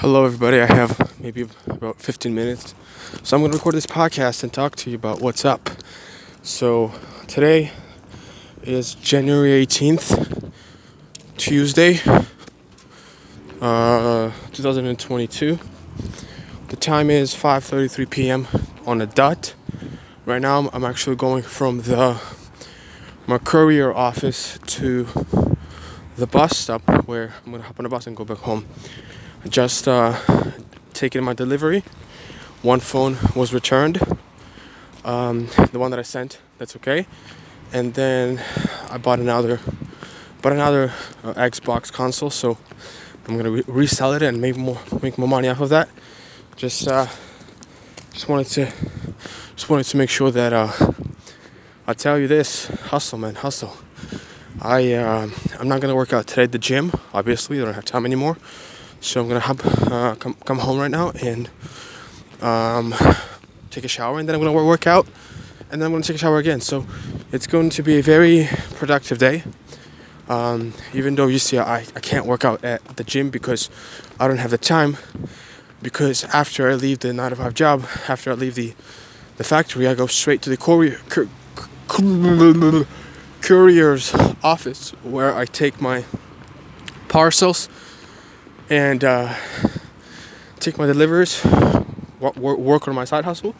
[0.00, 0.60] Hello, everybody.
[0.60, 2.72] I have maybe about 15 minutes.
[3.24, 5.70] So I'm going to record this podcast and talk to you about what's up.
[6.40, 6.92] So
[7.26, 7.72] today
[8.62, 10.52] is January 18th,
[11.36, 11.98] Tuesday,
[13.60, 15.58] uh, 2022.
[16.68, 18.46] The time is 5:33 p.m.
[18.86, 19.54] on the dot.
[20.24, 22.20] Right now, I'm actually going from the
[23.26, 25.08] my courier office to
[26.16, 28.64] the bus stop where I'm gonna hop on the bus and go back home
[29.48, 30.16] just uh,
[30.92, 31.82] taken my delivery.
[32.62, 33.98] One phone was returned,
[35.04, 36.40] um, the one that I sent.
[36.58, 37.06] That's okay.
[37.72, 38.42] And then
[38.90, 39.60] I bought another,
[40.42, 42.30] bought another uh, Xbox console.
[42.30, 42.58] So
[43.26, 45.88] I'm gonna re- resell it and make more, make more money off of that.
[46.56, 47.06] Just, uh,
[48.12, 48.72] just wanted to,
[49.54, 50.72] just wanted to make sure that uh,
[51.86, 53.76] I tell you this: hustle, man, hustle.
[54.60, 55.28] I, uh,
[55.60, 56.92] I'm not gonna work out today at the gym.
[57.14, 58.36] Obviously, I don't have time anymore.
[59.00, 61.48] So I'm gonna hop, uh, come come home right now and
[62.40, 62.94] um,
[63.70, 65.06] take a shower, and then I'm gonna work out,
[65.70, 66.60] and then I'm gonna take a shower again.
[66.60, 66.84] So
[67.30, 69.44] it's going to be a very productive day.
[70.28, 73.70] Um, even though you see I, I can't work out at the gym because
[74.20, 74.96] I don't have the time.
[75.80, 78.74] Because after I leave the nine to five job, after I leave the
[79.36, 81.28] the factory, I go straight to the courier cur,
[83.42, 84.12] courier's
[84.42, 86.04] office where I take my
[87.08, 87.68] parcels
[88.70, 89.34] and uh,
[90.60, 91.44] take my deliveries,
[92.20, 93.54] work on my side hustle,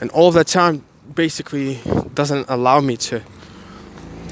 [0.00, 1.80] and all of that time basically
[2.14, 3.22] doesn't allow me to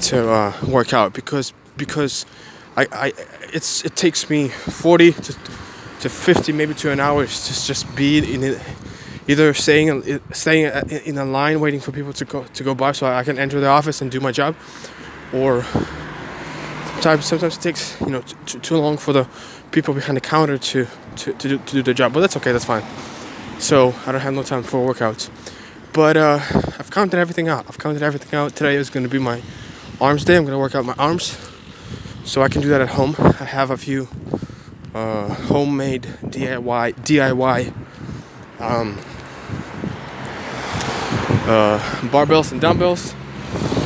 [0.01, 2.25] to uh, work out because because
[2.75, 3.13] I, I
[3.53, 5.35] it's it takes me 40 to,
[6.01, 8.61] to 50 maybe to an hour to just be in it
[9.27, 10.65] either staying staying
[11.05, 13.59] in a line waiting for people to go to go by so I can enter
[13.59, 14.55] the office and do my job
[15.31, 15.65] or
[17.03, 19.27] sometimes sometimes it takes you know too, too long for the
[19.71, 20.87] people behind the counter to,
[21.17, 22.13] to, to, do, to do their job.
[22.13, 22.83] But that's okay, that's fine.
[23.59, 25.29] So I don't have no time for workouts.
[25.91, 26.39] But uh,
[26.79, 27.65] I've counted everything out.
[27.67, 28.55] I've counted everything out.
[28.55, 29.41] Today is going to be my
[29.99, 30.37] arms day.
[30.37, 31.37] I'm going to work out my arms.
[32.23, 33.15] So I can do that at home.
[33.19, 34.07] I have a few
[34.95, 37.73] uh, homemade DIY DIY
[38.59, 38.97] um,
[41.49, 41.79] uh,
[42.13, 43.13] barbells and dumbbells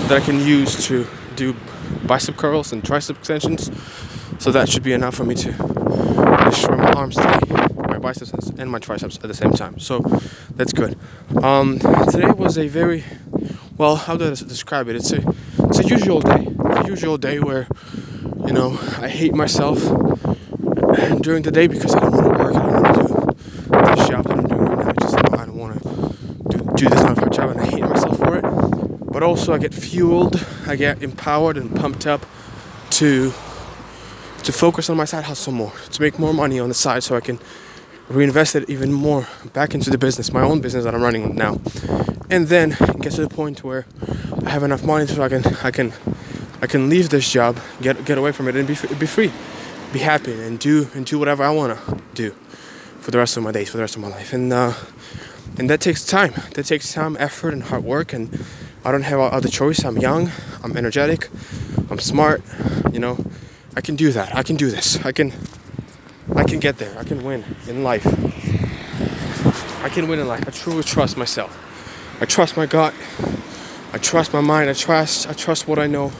[0.07, 1.55] that I can use to do
[2.05, 3.71] bicep curls and tricep extensions.
[4.39, 5.51] So that should be enough for me to
[6.45, 7.39] destroy my arms today,
[7.87, 9.79] my biceps and my triceps at the same time.
[9.79, 9.99] So
[10.55, 10.97] that's good.
[11.41, 11.79] Um,
[12.11, 13.03] today was a very
[13.77, 13.95] well.
[13.95, 14.95] How do I describe it?
[14.95, 15.21] It's a
[15.59, 16.47] it's a usual day.
[16.59, 17.67] A usual day where
[18.45, 19.79] you know I hate myself
[21.21, 22.55] during the day because I don't want to work.
[22.55, 24.89] I don't want to do the job that I'm doing right now.
[24.89, 27.61] I just you know, I don't want to do, do this kind of job, and
[27.61, 29.06] I hate myself for it.
[29.17, 32.23] But also I get fueled, I get empowered and pumped up
[32.91, 33.33] to
[34.44, 37.16] to focus on my side hustle more, to make more money on the side so
[37.16, 37.39] I can
[38.09, 41.59] reinvest it even more back into the business, my own business that I'm running now.
[42.29, 43.88] And then get to the point where
[44.45, 45.94] I have enough money so I can I can
[46.61, 49.31] I can leave this job, get get away from it and be be free.
[49.94, 52.35] Be happy and do and do whatever I want to do
[52.99, 54.31] for the rest of my days, for the rest of my life.
[54.31, 54.73] And uh,
[55.57, 56.34] and that takes time.
[56.53, 58.13] That takes time, effort, and hard work.
[58.13, 58.29] And
[58.87, 59.83] I don't have other choice.
[59.83, 60.31] I'm young.
[60.63, 61.27] I'm energetic.
[61.89, 62.41] I'm smart.
[62.93, 63.17] You know,
[63.75, 64.33] I can do that.
[64.33, 65.03] I can do this.
[65.03, 65.33] I can
[66.33, 66.97] I can get there.
[66.97, 68.07] I can win in life.
[69.83, 70.47] I can win in life.
[70.47, 71.51] I truly trust myself.
[72.21, 72.93] I trust my gut.
[73.91, 74.69] I trust my mind.
[74.69, 76.13] I trust I trust what I know.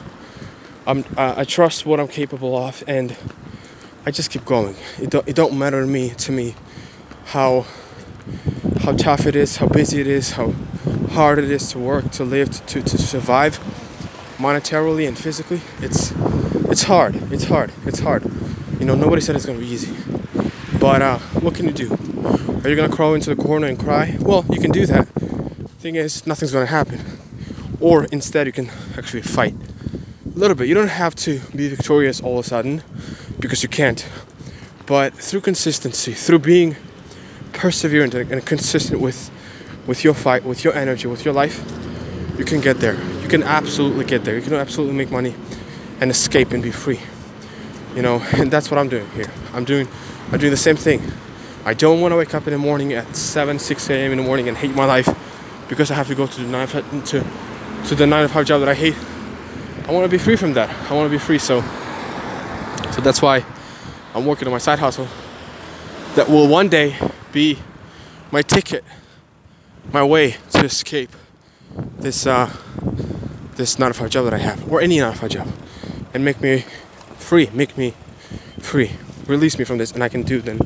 [0.86, 3.16] I'm uh, I trust what I'm capable of and
[4.04, 4.76] I just keep going.
[5.00, 6.54] It don't, it don't matter to me to me
[7.32, 7.64] how
[8.80, 10.52] how tough it is, how busy it is, how
[11.10, 13.58] hard it is to work, to live, to, to survive
[14.38, 15.60] monetarily and physically.
[15.80, 16.12] It's
[16.70, 17.16] it's hard.
[17.32, 17.72] It's hard.
[17.86, 18.24] It's hard.
[18.78, 19.94] You know, nobody said it's gonna be easy.
[20.78, 21.90] But uh, what can you do?
[22.62, 24.16] Are you gonna crawl into the corner and cry?
[24.20, 25.08] Well, you can do that.
[25.78, 27.00] Thing is, nothing's gonna happen.
[27.80, 30.68] Or instead, you can actually fight a little bit.
[30.68, 32.82] You don't have to be victorious all of a sudden
[33.40, 34.06] because you can't.
[34.86, 36.76] But through consistency, through being
[37.52, 39.30] perseverant and consistent with
[39.88, 41.64] with your fight, with your energy, with your life,
[42.38, 42.94] you can get there.
[43.20, 44.36] You can absolutely get there.
[44.36, 45.34] You can absolutely make money
[46.00, 47.00] and escape and be free.
[47.96, 49.32] You know, and that's what I'm doing here.
[49.52, 49.88] I'm doing
[50.30, 51.02] I'm doing the same thing.
[51.64, 54.12] I don't want to wake up in the morning at 7, 6 a.m.
[54.12, 55.08] in the morning and hate my life
[55.68, 57.24] because I have to go to the nine to
[57.86, 58.96] to the nine to five job that I hate.
[59.88, 60.68] I want to be free from that.
[60.90, 61.38] I want to be free.
[61.38, 61.62] So
[62.92, 63.44] so that's why
[64.14, 65.08] I'm working on my side hustle
[66.14, 66.96] that will one day
[67.32, 67.58] be
[68.30, 68.84] my ticket,
[69.92, 71.10] my way to escape
[71.98, 72.50] this uh,
[73.56, 75.48] this nine to five job that I have, or any nine to five job
[76.14, 76.64] and make me
[77.16, 77.94] free, make me
[78.60, 78.92] free,
[79.26, 80.58] release me from this, and I can do then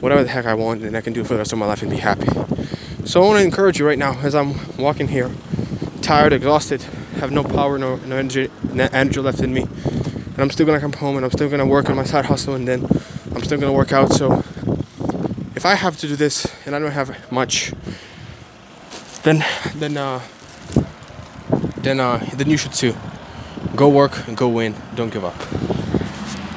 [0.00, 1.82] whatever the heck I want, and I can do for the rest of my life
[1.82, 2.28] and be happy.
[3.04, 5.30] So I want to encourage you right now as I'm walking here,
[6.02, 6.82] tired, exhausted,
[7.16, 10.80] have no power, no, no energy, no energy left in me, and I'm still gonna
[10.80, 12.86] come home and I'm still gonna work on my side hustle, and then
[13.34, 14.12] I'm still gonna work out.
[14.12, 14.44] So
[15.56, 17.72] if I have to do this and I don't have much,
[19.22, 19.44] then
[19.74, 20.20] then uh,
[21.76, 22.94] then uh, then you should too.
[23.74, 24.74] Go work and go win.
[24.94, 25.77] Don't give up.